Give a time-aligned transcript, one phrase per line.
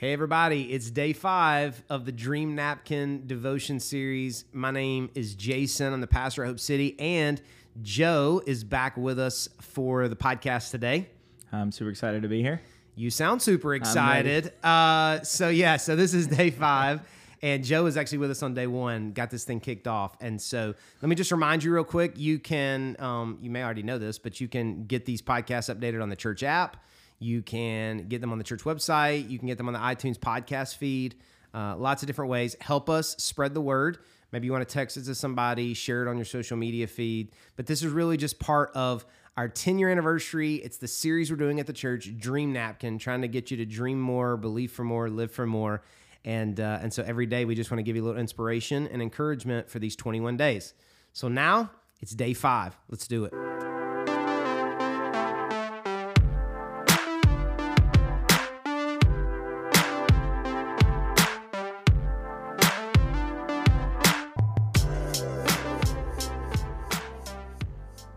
[0.00, 4.46] Hey, everybody, it's day five of the Dream Napkin Devotion Series.
[4.50, 5.92] My name is Jason.
[5.92, 7.38] I'm the pastor at Hope City, and
[7.82, 11.10] Joe is back with us for the podcast today.
[11.52, 12.62] I'm super excited to be here.
[12.94, 14.54] You sound super excited.
[14.64, 17.02] Uh, so, yeah, so this is day five.
[17.42, 20.14] And Joe is actually with us on day one, got this thing kicked off.
[20.20, 23.82] And so let me just remind you real quick you can, um, you may already
[23.82, 26.84] know this, but you can get these podcasts updated on the church app.
[27.20, 29.30] You can get them on the church website.
[29.30, 31.14] You can get them on the iTunes podcast feed.
[31.54, 32.56] Uh, lots of different ways.
[32.60, 33.98] Help us spread the word.
[34.32, 37.32] Maybe you want to text it to somebody, share it on your social media feed.
[37.56, 39.04] But this is really just part of
[39.36, 40.56] our 10 year anniversary.
[40.56, 43.66] It's the series we're doing at the church, Dream Napkin, trying to get you to
[43.66, 45.82] dream more, believe for more, live for more.
[46.24, 48.86] And, uh, and so every day we just want to give you a little inspiration
[48.88, 50.74] and encouragement for these 21 days.
[51.12, 52.76] So now it's day five.
[52.88, 53.69] Let's do it.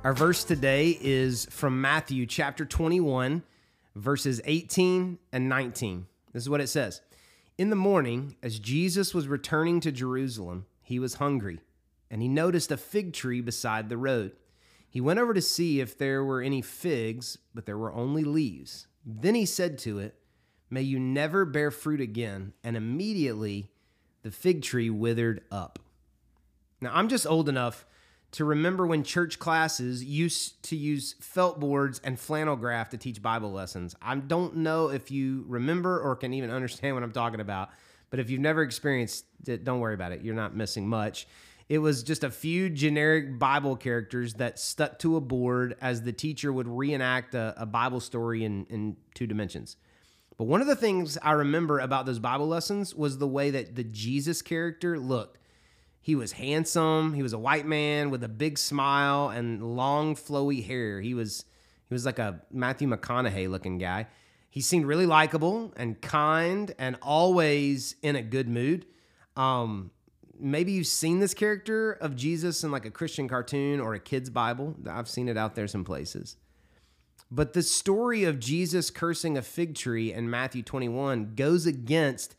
[0.03, 3.41] Our verse today is from Matthew chapter 21,
[3.95, 6.07] verses 18 and 19.
[6.33, 6.99] This is what it says
[7.57, 11.61] In the morning, as Jesus was returning to Jerusalem, he was hungry,
[12.11, 14.33] and he noticed a fig tree beside the road.
[14.89, 18.87] He went over to see if there were any figs, but there were only leaves.
[19.05, 20.15] Then he said to it,
[20.69, 22.51] May you never bear fruit again.
[22.61, 23.71] And immediately
[24.21, 25.79] the fig tree withered up.
[26.81, 27.85] Now, I'm just old enough
[28.33, 33.21] to remember when church classes used to use felt boards and flannel graph to teach
[33.21, 33.95] Bible lessons.
[34.01, 37.69] I don't know if you remember or can even understand what I'm talking about,
[38.09, 40.21] but if you've never experienced it, don't worry about it.
[40.23, 41.27] You're not missing much.
[41.69, 46.11] It was just a few generic Bible characters that stuck to a board as the
[46.11, 49.77] teacher would reenact a, a Bible story in, in two dimensions.
[50.37, 53.75] But one of the things I remember about those Bible lessons was the way that
[53.75, 55.37] the Jesus character looked.
[56.03, 57.13] He was handsome.
[57.13, 60.99] He was a white man with a big smile and long flowy hair.
[60.99, 61.45] He was
[61.87, 64.07] he was like a Matthew McConaughey looking guy.
[64.49, 68.85] He seemed really likable and kind and always in a good mood.
[69.37, 69.91] Um,
[70.37, 74.29] maybe you've seen this character of Jesus in like a Christian cartoon or a kid's
[74.29, 74.75] Bible.
[74.85, 76.35] I've seen it out there some places.
[77.31, 82.35] But the story of Jesus cursing a fig tree in Matthew 21 goes against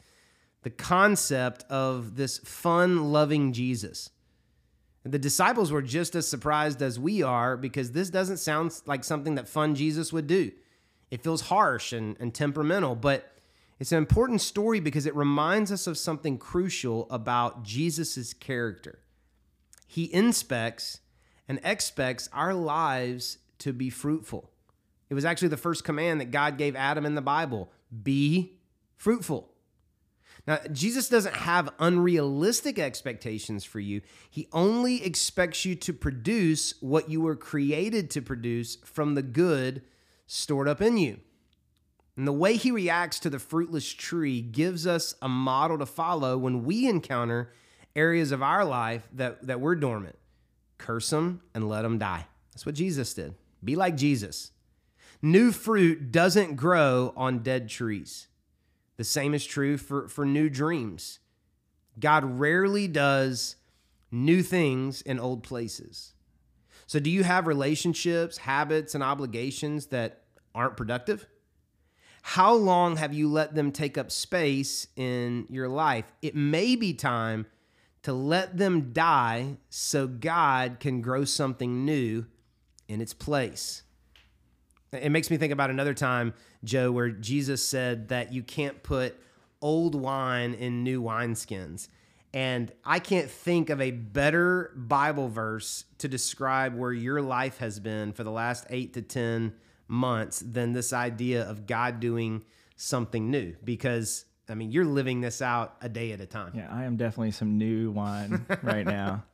[0.65, 4.11] the concept of this fun loving Jesus.
[5.05, 9.35] The disciples were just as surprised as we are because this doesn't sound like something
[9.35, 10.51] that fun Jesus would do.
[11.11, 13.31] It feels harsh and, and temperamental, but
[13.79, 19.01] it's an important story because it reminds us of something crucial about Jesus' character.
[19.87, 21.01] He inspects
[21.47, 24.51] and expects our lives to be fruitful.
[25.11, 27.71] It was actually the first command that God gave Adam in the Bible
[28.03, 28.59] be
[28.97, 29.54] fruitful.
[30.47, 34.03] Now, Jesus doesn't have unrealistic expectations for you.
[34.31, 39.83] He only expects you to produce what you were created to produce from the good
[40.27, 41.21] stored up in you.
[42.17, 46.37] And the way he reacts to the fruitless tree gives us a model to follow
[46.37, 47.53] when we encounter
[47.97, 50.17] areas of our life that, that we're dormant.
[50.79, 52.27] Curse them and let them die.
[52.53, 53.35] That's what Jesus did.
[53.63, 54.51] Be like Jesus.
[55.23, 58.29] New fruit doesn't grow on dead trees.
[58.97, 61.19] The same is true for, for new dreams.
[61.99, 63.57] God rarely does
[64.11, 66.13] new things in old places.
[66.87, 70.23] So, do you have relationships, habits, and obligations that
[70.55, 71.27] aren't productive?
[72.23, 76.11] How long have you let them take up space in your life?
[76.23, 77.47] It may be time
[78.03, 82.27] to let them die so God can grow something new
[82.89, 83.83] in its place.
[84.95, 89.19] It makes me think about another time, Joe, where Jesus said that you can't put
[89.61, 91.89] old wine in new wineskins.
[92.33, 97.79] And I can't think of a better Bible verse to describe where your life has
[97.79, 99.55] been for the last eight to 10
[99.87, 102.43] months than this idea of God doing
[102.77, 103.55] something new.
[103.63, 106.53] Because I mean, you're living this out a day at a time.
[106.55, 109.25] Yeah, I am definitely some new wine right now.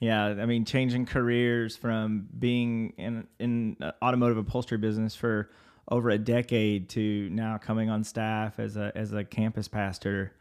[0.00, 5.50] Yeah, I mean, changing careers from being in in automotive upholstery business for
[5.88, 10.32] over a decade to now coming on staff as a as a campus pastor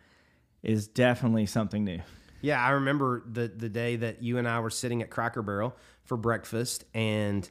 [0.64, 2.02] is definitely something new.
[2.42, 5.76] Yeah, I remember the the day that you and I were sitting at Cracker Barrel
[6.04, 7.48] for breakfast, and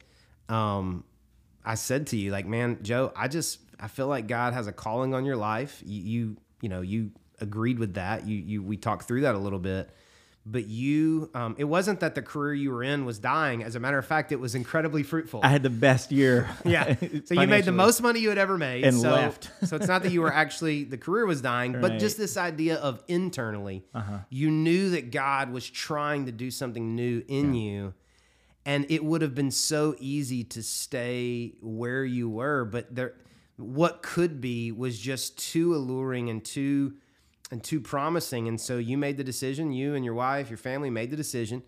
[0.49, 1.03] um,
[1.63, 4.71] I said to you, like, man, Joe, I just I feel like God has a
[4.71, 5.81] calling on your life.
[5.85, 8.25] You, you you know you agreed with that.
[8.27, 9.87] You you we talked through that a little bit,
[10.47, 13.79] but you um, it wasn't that the career you were in was dying as a
[13.79, 16.49] matter of fact it was incredibly fruitful I had the best year.
[16.65, 16.95] yeah
[17.25, 19.51] so you made the most money you had ever made And so, left.
[19.63, 22.75] so it's not that you were actually the career was dying but just this idea
[22.77, 24.19] of internally Uh-huh.
[24.29, 27.93] you knew that god was trying to do something new in you
[28.65, 33.13] and it would have been so easy to stay where you were but there
[33.57, 36.93] what could be was just too alluring and too
[37.51, 40.89] and too promising and so you made the decision you and your wife your family
[40.89, 41.61] made the decision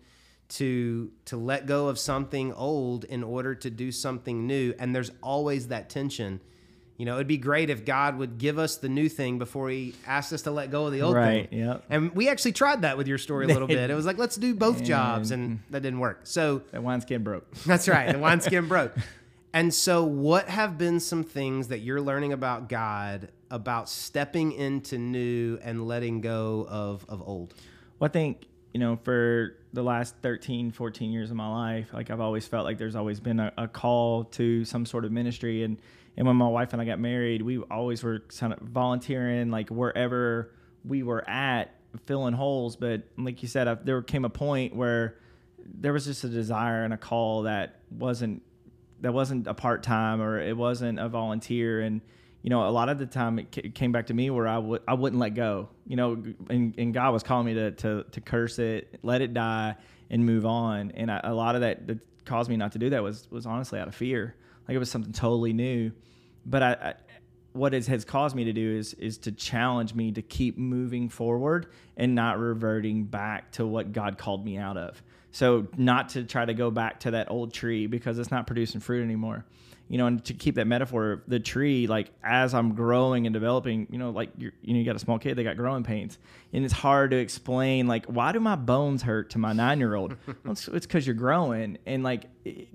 [0.48, 5.10] to to let go of something old in order to do something new and there's
[5.22, 6.40] always that tension
[6.96, 9.94] you know it'd be great if god would give us the new thing before he
[10.06, 11.84] asked us to let go of the old Right, thing yep.
[11.90, 14.36] and we actually tried that with your story a little bit it was like let's
[14.36, 17.50] do both jobs and that didn't work so That wineskin broke.
[17.64, 18.10] that's right.
[18.12, 18.92] The wineskin broke.
[19.58, 24.98] And so, what have been some things that you're learning about God about stepping into
[24.98, 27.54] new and letting go of, of old?
[27.98, 32.08] Well, I think, you know, for the last 13, 14 years of my life, like
[32.08, 35.64] I've always felt like there's always been a, a call to some sort of ministry.
[35.64, 35.78] And,
[36.16, 39.70] and when my wife and I got married, we always were kind of volunteering, like
[39.70, 40.52] wherever
[40.84, 41.74] we were at,
[42.06, 42.76] filling holes.
[42.76, 45.16] But like you said, I, there came a point where
[45.66, 48.42] there was just a desire and a call that wasn't
[49.00, 51.80] that wasn't a part time or it wasn't a volunteer.
[51.80, 52.00] And
[52.42, 54.58] you know a lot of the time it ca- came back to me where I
[54.58, 58.04] would I wouldn't let go you know and, and God was calling me to, to
[58.04, 59.74] to curse it let it die
[60.10, 60.92] and move on.
[60.92, 63.46] And I, a lot of that that caused me not to do that was was
[63.46, 64.34] honestly out of fear.
[64.66, 65.92] Like it was something totally new.
[66.46, 66.94] But I
[67.58, 71.08] what it has caused me to do is is to challenge me to keep moving
[71.08, 71.66] forward
[71.96, 75.02] and not reverting back to what God called me out of.
[75.32, 78.80] So not to try to go back to that old tree because it's not producing
[78.80, 79.44] fruit anymore.
[79.90, 83.32] You know, and to keep that metaphor, of the tree, like as I'm growing and
[83.32, 85.82] developing, you know, like you're, you know, you got a small kid, they got growing
[85.82, 86.18] pains,
[86.52, 89.94] and it's hard to explain, like, why do my bones hurt to my nine year
[89.94, 90.16] old?
[90.44, 92.24] well, it's because you're growing, and like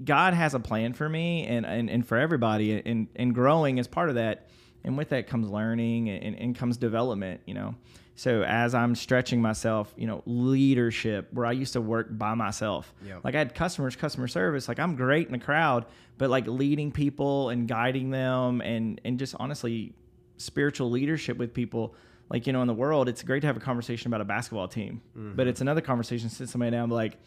[0.04, 3.88] God has a plan for me and and, and for everybody, and and growing is
[3.88, 4.48] part of that
[4.84, 7.76] and with that comes learning and, and comes development you know.
[8.16, 12.94] So as i'm stretching myself you know leadership where i used to work by myself.
[13.06, 13.20] Yeah.
[13.24, 15.86] like i had customers customer service like i'm great in the crowd
[16.18, 19.94] but like leading people and guiding them and and just honestly
[20.38, 21.96] spiritual leadership with people
[22.30, 24.68] like you know in the world it's great to have a conversation about a basketball
[24.68, 25.50] team but mm-hmm.
[25.50, 27.18] it's another conversation to sit somebody down and be like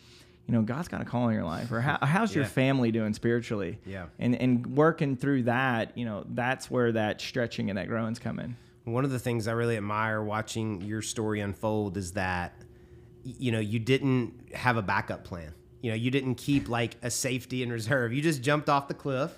[0.47, 3.13] you know god's got a call in your life or how, how's your family doing
[3.15, 4.07] spiritually Yeah.
[4.19, 8.57] and and working through that you know that's where that stretching and that growing's coming
[8.85, 12.53] One of the things I really admire watching your story unfold is that
[13.25, 15.53] you know you didn't have a backup plan.
[15.83, 18.13] You know, you didn't keep like a safety in reserve.
[18.13, 19.37] You just jumped off the cliff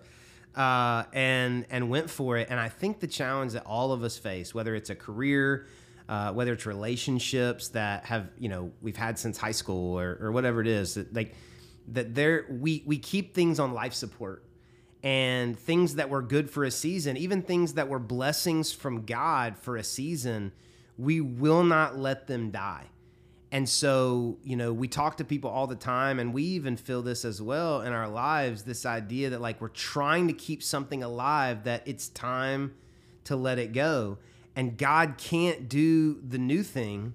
[0.55, 2.49] uh, and and went for it.
[2.51, 5.67] And I think the challenge that all of us face, whether it's a career,
[6.09, 10.33] uh, whether it's relationships that have you know we've had since high school or, or
[10.33, 11.35] whatever it is, that like
[11.89, 14.45] that there we we keep things on life support
[15.03, 19.57] and things that were good for a season, even things that were blessings from God
[19.57, 20.53] for a season,
[20.97, 22.87] we will not let them die.
[23.51, 27.01] And so, you know, we talk to people all the time, and we even feel
[27.01, 31.03] this as well in our lives this idea that, like, we're trying to keep something
[31.03, 32.75] alive, that it's time
[33.25, 34.19] to let it go.
[34.57, 37.15] And God can't do the new thing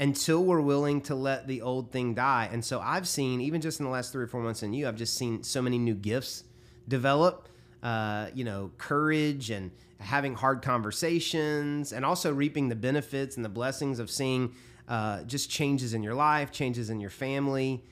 [0.00, 2.48] until we're willing to let the old thing die.
[2.50, 4.88] And so I've seen, even just in the last three or four months in you,
[4.88, 6.44] I've just seen so many new gifts
[6.88, 7.48] develop.
[7.82, 13.48] Uh, you know, courage and having hard conversations, and also reaping the benefits and the
[13.48, 14.54] blessings of seeing
[14.88, 17.82] uh, just changes in your life, changes in your family.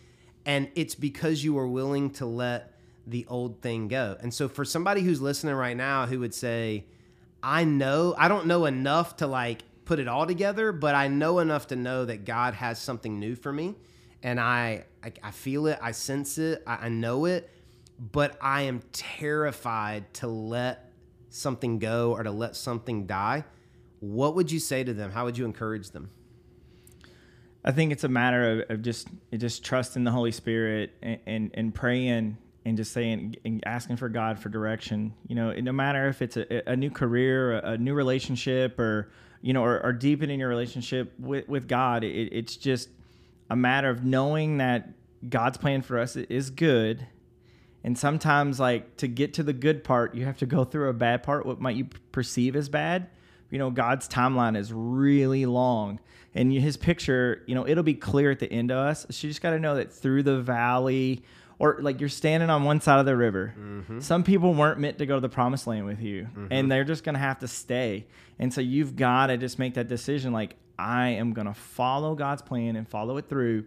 [0.47, 4.17] And it's because you are willing to let the old thing go.
[4.21, 6.85] And so, for somebody who's listening right now who would say,
[7.43, 11.39] I know, I don't know enough to like put it all together, but I know
[11.39, 13.75] enough to know that God has something new for me.
[14.23, 17.51] And I, I, I feel it, I sense it, I, I know it,
[17.99, 20.93] but I am terrified to let
[21.31, 23.45] something go or to let something die.
[24.01, 25.11] What would you say to them?
[25.13, 26.11] How would you encourage them?
[27.65, 31.51] I think it's a matter of, of just just trusting the Holy Spirit and, and,
[31.55, 35.15] and praying and just saying and asking for God for direction.
[35.27, 39.11] You know, no matter if it's a, a new career, a, a new relationship, or
[39.43, 42.05] you know, or, or deepening your relationship with with God.
[42.05, 42.89] It, it's just
[43.49, 44.91] a matter of knowing that
[45.29, 47.07] God's plan for us is good.
[47.83, 50.93] And sometimes, like to get to the good part, you have to go through a
[50.93, 51.47] bad part.
[51.47, 53.09] What might you perceive as bad?
[53.51, 55.99] You know, God's timeline is really long,
[56.35, 59.07] and His picture, you know, it'll be clear at the end of us.
[59.11, 61.25] So you just got to know that through the valley,
[61.61, 63.55] or like you're standing on one side of the river.
[63.57, 64.01] Mm-hmm.
[64.01, 66.47] Some people weren't meant to go to the promised land with you, mm-hmm.
[66.51, 68.07] and they're just gonna have to stay.
[68.41, 70.33] And so you've got to just make that decision.
[70.33, 73.67] Like I am going to follow God's plan and follow it through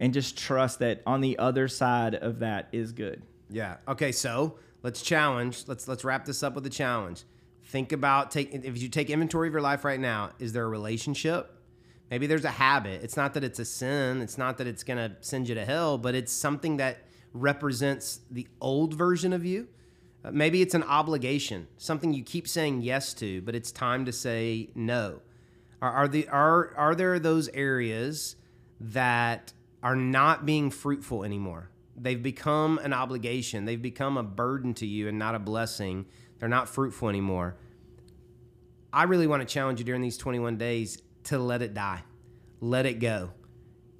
[0.00, 3.22] and just trust that on the other side of that is good.
[3.50, 3.76] Yeah.
[3.86, 5.64] Okay, so let's challenge.
[5.66, 7.24] Let's let's wrap this up with a challenge.
[7.66, 10.68] Think about take if you take inventory of your life right now, is there a
[10.68, 11.50] relationship?
[12.10, 13.02] Maybe there's a habit.
[13.02, 15.64] It's not that it's a sin, it's not that it's going to send you to
[15.64, 16.98] hell, but it's something that
[17.34, 19.68] represents the old version of you.
[20.24, 24.12] Uh, maybe it's an obligation, something you keep saying yes to, but it's time to
[24.12, 25.20] say no.
[25.82, 28.36] Are, are the are are there those areas
[28.80, 31.68] that are not being fruitful anymore?
[31.96, 33.66] They've become an obligation.
[33.66, 36.06] They've become a burden to you and not a blessing.
[36.38, 37.56] They're not fruitful anymore.
[38.92, 42.04] I really want to challenge you during these 21 days to let it die,
[42.60, 43.30] let it go,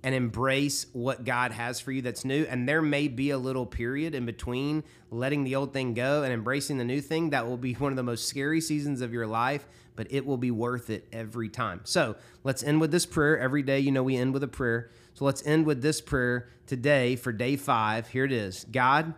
[0.05, 2.45] and embrace what God has for you that's new.
[2.45, 6.31] And there may be a little period in between letting the old thing go and
[6.31, 9.27] embracing the new thing that will be one of the most scary seasons of your
[9.27, 11.81] life, but it will be worth it every time.
[11.85, 13.39] So let's end with this prayer.
[13.39, 14.91] Every day, you know, we end with a prayer.
[15.15, 18.09] So let's end with this prayer today for day five.
[18.09, 19.15] Here it is God,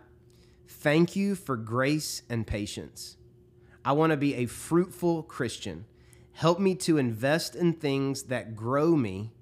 [0.69, 3.17] thank you for grace and patience.
[3.83, 5.83] I want to be a fruitful Christian.
[6.31, 9.33] Help me to invest in things that grow me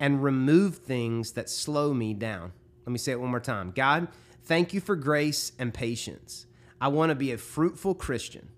[0.00, 2.52] and remove things that slow me down.
[2.86, 3.70] Let me say it one more time.
[3.70, 4.08] God,
[4.44, 6.46] thank you for grace and patience.
[6.80, 8.48] I want to be a fruitful Christian.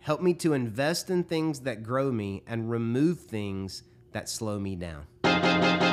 [0.00, 4.74] Help me to invest in things that grow me and remove things that slow me
[4.74, 5.85] down.